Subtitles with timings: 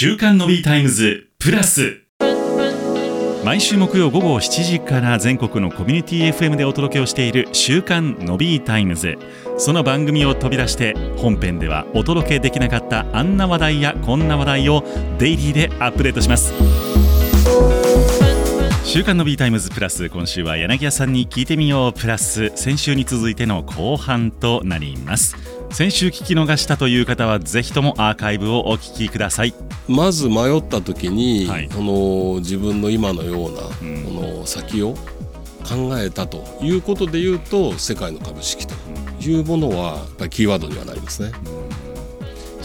[0.00, 2.02] 週刊のビータイムズプラス。
[3.44, 9.18] 毎週木曜午後7時から全国のコミュニティ FM でお届けをしている週刊のビータイムズ。
[9.56, 14.84] その番組を飛び出して本編ではお届けできなかったあんな話題やこんな話題を
[15.18, 16.52] デイリーでアップデートします。
[18.84, 22.52] 週刊の B タイムズプラス今週は柳谷さんに聞いてみようプラス。
[22.54, 25.57] 先週に続いての後半となります。
[25.70, 29.54] 先週聞き逃したという方はぜひともアーカイブをお聞きください。
[29.86, 31.68] まず迷った時に、はい。
[31.68, 34.04] この自分の今のような、ん。
[34.04, 34.94] この先を
[35.68, 38.74] 考えたということで言うと世界の株式と
[39.20, 41.32] いうものはやっぱりキーワードにはなりますね。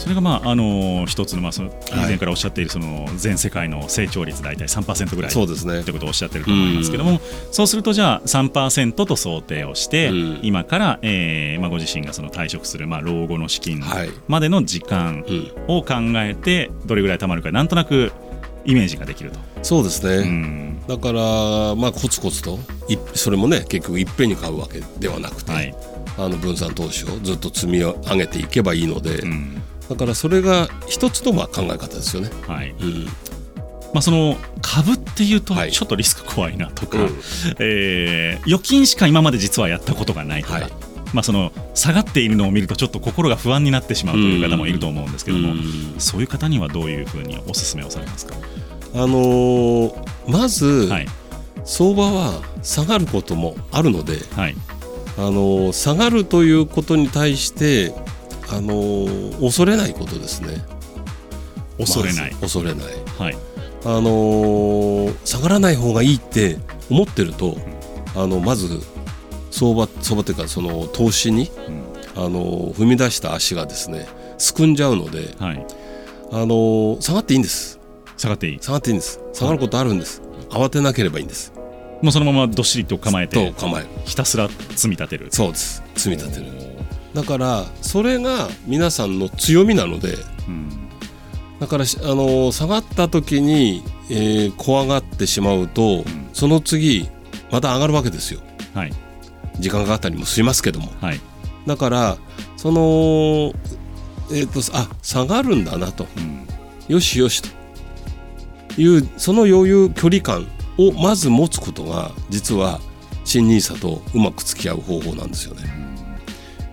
[0.04, 5.82] それがまああの一つのまあその以前からおっしゃっているその全世界の成長率大体3%ぐらいそうですね。
[5.82, 10.40] ということをおっしゃってると思いますけども、そうするとじゃあ3%と想定をして、うん。
[10.42, 14.10] 今から、えーまあ、ご自身がその退職する、まあ、老後の資金はい。
[14.28, 18.12] までの時間うん、を考えてどれぐらい貯まるかなんとなく
[18.66, 19.38] イメージができると。
[19.62, 20.82] そうですね、うん。
[20.86, 25.74] だからまあコツコツといそれもね結局いっぺんに買うわけではなくて、はい。
[26.18, 32.30] あの分散投資をずっと積み上げていけばいいので、うんだからそれが一つのまあ考え方ですよね。
[32.46, 32.70] はい。
[32.80, 33.04] うん。
[33.92, 35.72] まあ、その株っていうとはい。
[35.72, 37.10] ちょっとリスク怖いなとか、うん。
[37.60, 40.72] えー預金しか今まで実はやったことがないとか、はい。
[41.12, 45.94] まあ、その下がっているのを見るとちょっと心が不安になってしまうという方もいると思うんですけども、うん。
[45.98, 48.34] そういう方にはどういうふうにお勧めをされますか、
[48.94, 49.94] あのー
[50.28, 51.06] まず、はい。
[51.64, 54.56] 相場は下がることもあるので、はい。
[55.16, 57.94] あのー下がるということに対して、
[58.50, 60.64] あのー恐れないことですね。
[61.78, 62.84] 恐れない、まず恐れない。
[63.18, 63.36] はい。
[63.84, 66.58] あのー下がらない方がいいって
[66.90, 67.56] 思ってると、
[68.14, 68.68] あのまず
[69.50, 71.84] 相場相場というかその投資に、うん。
[72.24, 74.06] あのー踏み出した足がですね
[74.38, 75.66] すくんじゃうので、はい、
[76.30, 77.80] あのー下がっていいんです。
[78.16, 78.58] 下がっていい。
[78.60, 79.20] 下がっていいんです。
[79.32, 80.22] 下がることあるんです。
[80.50, 81.52] 慌てなければいいんです。
[82.00, 83.52] もうそのままどっしりと構えて。
[83.52, 83.82] と構え。
[83.82, 85.28] るひたすら積み立てる。
[85.30, 85.82] そうです。
[85.96, 86.46] 積み立てる
[87.14, 90.16] だからそれが皆さんの強みなので
[90.48, 90.68] うん。
[91.60, 96.04] だからしあのー下がった時に、えー怖がってしまうと、ん。
[96.32, 97.08] その次
[97.50, 98.40] また上がるわけですよ。
[98.74, 98.92] はい。
[99.60, 100.88] 時間がかかったりもしますけども。
[101.00, 101.20] はい。
[101.66, 102.16] だから
[102.56, 103.52] その
[104.32, 106.06] えっ、とあ下がるんだなと。
[106.16, 106.46] うん。
[106.88, 107.48] よしよしと。
[108.76, 112.80] いうその余裕距離感をまず持つことが実は
[113.24, 115.83] 新ニーサとうまく付き合う方法なんですよね。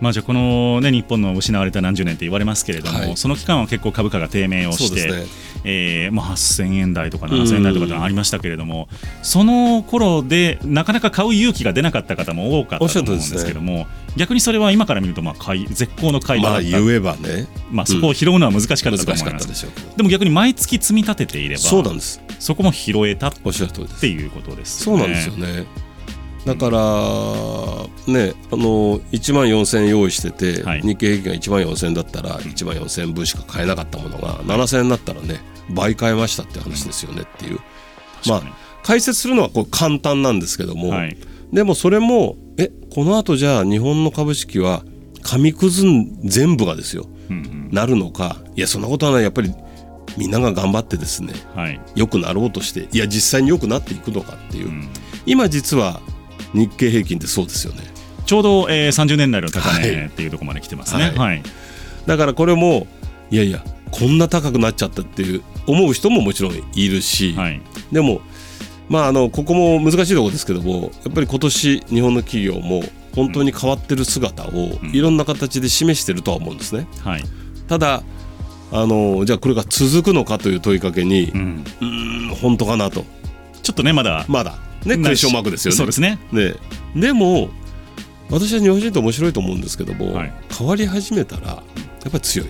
[0.02, 3.16] まあ、じゃあこの、ね、日本の失われた何十年って言われますけれども、はい。
[3.16, 5.26] その期間は結構株価が低迷をして、ね。
[5.64, 8.88] えーまあ、8000円台とか7000円台とかありましたけれども、
[9.22, 13.86] その頃でなかなか買う勇気が出なかった方も多かったと思うんですけども、
[14.16, 17.46] 逆にそれは今から見るとまあ買い絶好の買いだった、言えばね。
[17.70, 19.96] まあ、そこを拾うのは難しかったと思います、うけど。
[19.98, 22.20] でも逆に毎月積み立てていればそうなんです。
[22.40, 24.82] そこも拾えたっていうことです。
[24.82, 25.64] そうなんですよね
[26.44, 26.78] だから
[28.12, 30.82] ねあの1万4000円用意してて、はい。
[30.82, 37.60] 日経平均が1万4000円だったら1万4000円分しか買えなかったものが7000円になったらね倍買えましたって話ですよねっていう。
[38.28, 38.42] まあ
[38.82, 41.16] 解説するのはこう簡単なんですけども、にはい。
[41.52, 44.82] でもそれもえこのあとじゃあ日本の株式は
[45.22, 47.68] 紙くずん全部がですようんうん。
[47.70, 49.54] なるのかいやそんなことはないやっぱり
[50.18, 54.88] みんなが頑張ってですねはい良くなろうとしていや実際に良くなっていくのかっていう、うん
[55.24, 56.00] 今実は
[56.54, 57.82] 日経平均ってそうですよね。
[58.26, 59.82] ちょうど、えー、30年代の高はい。
[59.82, 61.04] 値っていうところまで来てますね。
[61.04, 61.14] はい。
[61.16, 61.42] はい。
[62.06, 62.86] だからこれも
[63.30, 67.60] いやいやこんな高くなっちゃったっていう思う人ももちろんいるし、はい。
[67.90, 68.20] でも
[68.88, 72.82] まああのここも難しいところですけどもやっぱり今年日本の企業も
[73.14, 74.90] 本当に変わってる姿をうん。
[74.92, 76.86] いろんな形で示してるとは思うんですね。
[77.02, 77.24] はい。
[77.68, 78.02] ただ
[78.72, 83.04] あのじゃあこれが続くのかという問いかけにうん、うーん本当かなと
[83.62, 84.24] ちょっとねまだ。
[84.28, 84.58] まだ。
[84.84, 85.76] ねクエスチョンマークですよね。
[85.76, 86.18] そうですね。
[86.32, 86.54] ね。
[86.94, 87.50] でも
[88.30, 90.32] 私は日本人って面白いと思うんですけども、はい。
[90.56, 91.54] 変わり始めたらや
[92.08, 92.48] っぱり強い。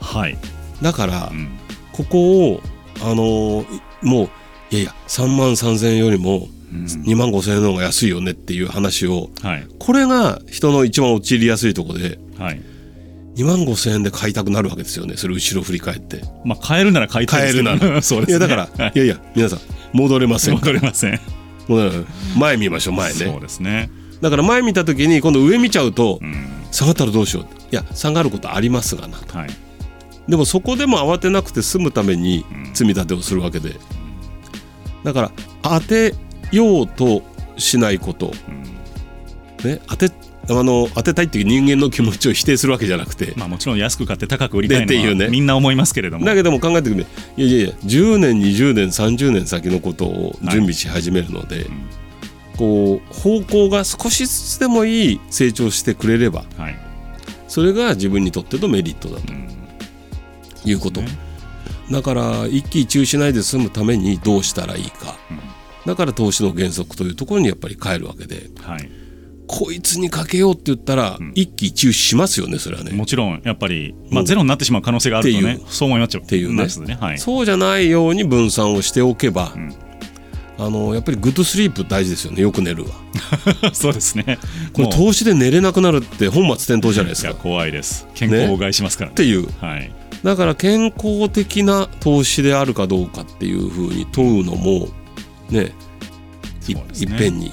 [0.00, 0.38] はい、
[0.80, 1.48] だから、うん。
[1.92, 2.60] ここを
[3.02, 3.64] あの
[4.02, 4.28] いもう
[4.70, 6.84] いやいや3万3000円よりもうん。
[6.84, 9.66] 2万5000円の方が安いよねっていう話をはい。
[9.78, 12.62] これが人の一番陥りやすいところではい
[13.36, 15.16] 2万5000円で買いたくなるわけですよね。
[15.16, 16.22] それ後ろ振り返って。
[16.44, 18.00] まあ買えるなら買いたい買えるなら。
[18.02, 18.30] そうですね。
[18.30, 18.92] いやだから、はい。
[18.94, 19.60] い、やいや皆さん
[19.92, 20.54] 戻れません。
[20.54, 21.20] 戻れません、
[22.36, 23.90] 前見ましょう前そうねですね、
[24.20, 26.46] だから前見た時に今度上見ちゃうとうん。
[26.70, 29.50] 下がったらどうしよういや下がることありますがなはい。
[30.28, 32.74] でもそこでも慌てなくて済むためにうん。
[32.74, 33.76] 積み立てをするわけで。
[35.04, 35.32] だから
[35.62, 36.14] 当て
[36.52, 37.22] ようと
[37.56, 38.32] しないこと、
[39.62, 39.70] うん。
[39.70, 40.10] ね、当て
[40.48, 45.28] あの当てたいっていう人間の気持ちを否定するわけじゃなくて、まあ、もちろん安く買って高く売りたいのはでっていうね。
[45.28, 47.04] みんな思いますけれども、だけども考えてくれい
[47.36, 51.66] やいやいや10年20年30年先のことを準備し始めるので、
[52.56, 56.78] こう方向が少しずつでもいい成長してくれればはい。
[57.48, 59.32] それが自分にとってのメリットだと。
[59.32, 59.48] うん。
[60.64, 61.08] いうこと、ね。
[61.90, 65.40] だから一喜一憂しないで済むためにどうしたらいいか、うん。
[65.86, 68.50] だから投資の原則というところにやっぱり変えるわけで。
[68.60, 68.90] はい、
[69.46, 71.32] こいつにかけようって言ったら、ん。
[71.34, 72.92] 一喜一憂しますよねそれはね。
[72.92, 75.72] もちろんやっぱり、まあ、うんゼロになってしまう可能性があるとねう。
[75.72, 76.22] そう思いますよ。
[76.22, 76.66] っていうね。
[76.86, 79.74] ねはい、そうじゃないように分散をしておけば、ん。
[80.58, 82.90] あのやっぱり good sleep 大事ですよねよく寝るは。
[83.74, 84.38] そうですね。
[84.72, 87.30] これ投資で寝れなくなるって本末転倒じゃないですか。
[87.30, 88.06] っいや怖いです。
[88.14, 89.10] 健康を害しますから。
[89.10, 89.16] ね。
[89.16, 89.48] ていう。
[89.60, 89.92] はい。
[90.22, 94.88] だから健康的な投資であるかどうかっていうふうに問うのも
[95.50, 95.72] ね。
[96.68, 97.52] いっぺんに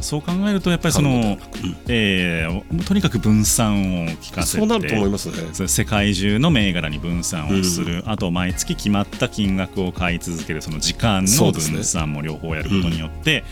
[0.00, 1.38] そう考えるとやっぱりその、うん。
[1.88, 5.68] えーとにかく分散を聞かせてそうなると思いますね。
[5.68, 13.44] 世界中の銘柄に分散をする、あと毎月決まった金額を買い続けるその時間の分散も両方やることによって、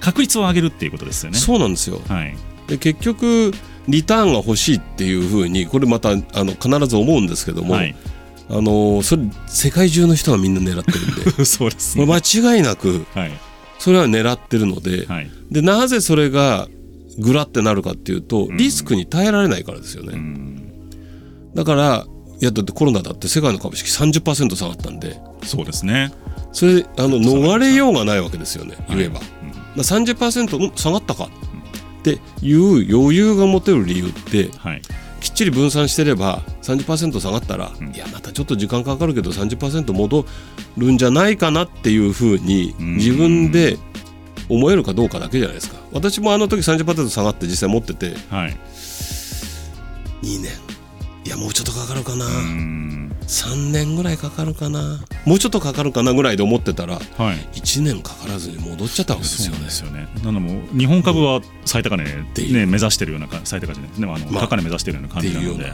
[0.00, 1.38] 確率を上げるっていうことですよね。
[1.38, 2.00] そうなんですよ。
[2.08, 2.36] はい、
[2.68, 3.52] で結局
[3.88, 7.94] リターンが欲しいっていうふうにこれまたあの必ず思うんですけども、はい、
[8.50, 11.44] あのそれ世界中の人がみんな狙ってるんで。
[11.46, 12.06] そうですね。
[12.06, 13.32] 間違いなくはい、
[13.78, 16.68] それは狙ってるので、はい、でなぜそれが
[17.18, 18.56] グラってなるかっていうとん。
[18.56, 22.06] リスクに耐えられないからですよね、うん、だから
[22.40, 25.18] いやだってコロナだって世界の株式30%下がったんで。
[25.42, 26.12] そうですね。
[26.52, 28.76] それあの逃れようがないわけですよね。
[28.88, 31.28] 言えば、はいうんだから30%うん下がったか。
[32.00, 34.82] っていう余裕が持てる理由ってはい、
[35.20, 37.94] きっちり分散してれば30%下がったら、うん。
[37.94, 40.26] いやまたちょっと時間かかるけど30%戻
[40.76, 42.96] るんじゃないかなっていうふうにうん。
[42.96, 43.78] 自分で
[44.48, 45.76] 思えるかどうかだけじゃないですか。
[45.92, 48.56] 私もあの時30%下がって実際持っててはい、
[50.22, 50.50] 2年。
[51.24, 52.95] いやもうちょっとかかるかな、うん、
[53.26, 55.00] 3年ぐらいかかるかな。
[55.24, 57.58] もうちょっとかかるかなぐらいで思ってたらはい。
[57.58, 60.08] 1年かからずに戻っちゃったわけですそうよねなんですよね。
[60.24, 62.54] なのもう日本株は最高値、ていう。
[62.54, 64.46] ね、目指してるようなか最高値ね、でもあの、まあ。
[64.46, 65.72] 高値目指してるような感じなので。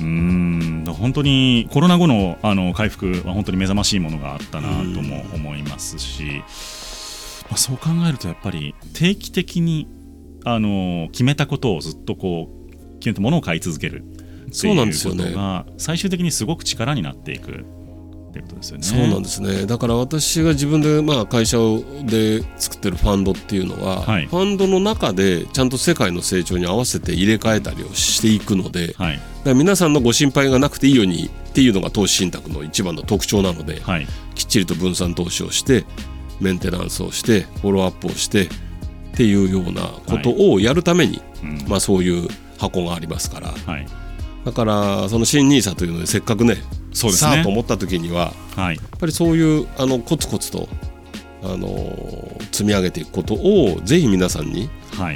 [0.00, 0.84] うん。
[0.86, 6.42] 本当にコロナ後のあの回復は本当に目覚ましいものがあったなとも思いますし、
[7.48, 9.88] まあ、そう考えるとやっぱり定期的に
[10.44, 14.04] あの決めたことをずっとこう決めたものを買い続ける
[14.50, 15.34] そうなんですよね。
[15.78, 17.64] 最終的にすごく力になっていく
[18.30, 18.82] ってことですよね。
[18.82, 19.66] そうなんですね。
[19.66, 21.58] だから私が自分でまあ会社
[22.04, 24.26] で作ってるファンドっていうのは、はい。
[24.26, 34.06] ファンドの中でちゃんと世界の成長に合わせて入れ替えたりをしていくので、だかはいら皆さんのご心配がなくていいようにっていうのが投資信託の一番の特徴なので、はい。
[34.34, 35.84] きっちりと分散投資をして
[36.40, 38.48] メンテナンスをしてフォローアップをしてっ
[39.14, 41.64] ていうようなことをやるために、うん。
[41.68, 42.28] まあ、そういう
[42.58, 43.48] 箱がありますから。
[43.48, 43.86] はい
[44.46, 46.62] だからその新ニーサというのでせっかくね
[46.92, 47.32] そうですね。
[47.34, 48.76] さあと思った時にははい。
[48.76, 50.68] やっぱりそういうあのコツコツと、
[51.42, 54.70] あのー積み上げていくことをぜひ皆さんにはい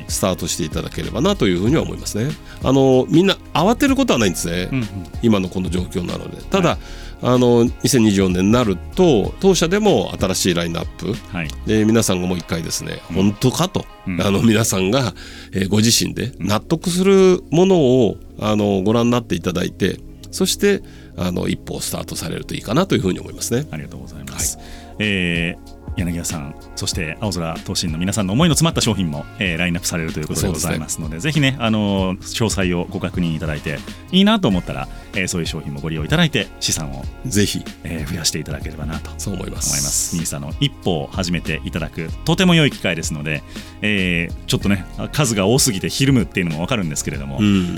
[0.09, 2.31] スタートしていただければなというふうには思いますね。
[2.63, 4.87] あのみんな慌てることはないんですね、うんうん。
[5.23, 6.43] 今のこの状況なので。
[6.43, 6.79] ただ、
[7.23, 11.15] あの2024年になると当社でも新しいラインナップ。
[11.37, 11.49] はい。
[11.67, 14.23] で皆さんがもう一回ですね、本当かと、うん。
[14.23, 15.15] あの皆さんが、
[15.53, 20.01] えーご自身で納得するものをあのご覧になっていただいて
[20.31, 20.83] そして
[21.17, 23.67] あの一歩をスタートされるといいかなというふうに思いますね。
[23.71, 24.59] ありがとうございます。
[24.99, 33.79] えー柳谷さん、そして青空投信の皆さんの思いの詰まった商品も、えーラインナップされるということでございますので、ぜひね、あのー詳細をご確認いただいて、
[34.13, 39.71] いいなと思ったら、えーそういう商品もご利用いただいて、資産を、ぜひえー増やしていただければなとそう思います。
[39.71, 40.17] 思います。
[40.17, 43.43] ニーサの一歩を始めていただく、とても良い機会ですので、
[43.83, 47.77] えーちょっとね、数が多すぎてひるむっていうのも分かるんですけれども、うん、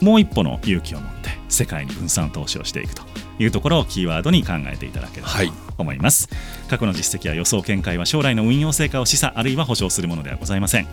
[0.00, 3.02] もう一歩の勇気を持って世界に分散投資をしていくと
[3.40, 5.48] いうところをキーワードに考えていただければはい。
[5.48, 6.28] と思います、
[6.68, 10.86] 過去の実績や予想見解は将来の運用成果を示唆あるいは保証するものではございません。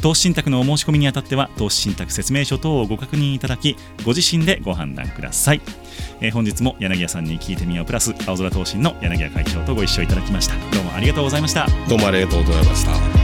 [0.00, 5.60] 投資信託のお申し込みにあたっては投資信託説明書等をご確認いただきご自身でご判断ください、
[6.20, 10.54] えー本日も柳谷さんに聞いてみようプラス青空投信の柳谷会長とご一緒いただきました。
[10.74, 11.66] どうもありがとうございました。
[11.88, 13.21] どうもありがとうございました。